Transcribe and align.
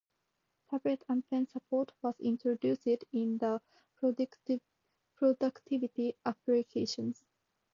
Tablet 0.71 1.03
and 1.09 1.29
pen 1.29 1.45
support 1.45 1.91
was 2.01 2.19
introduced 2.19 2.87
in 3.11 3.37
the 3.37 3.61
productivity 5.15 6.15
applications. 6.25 7.23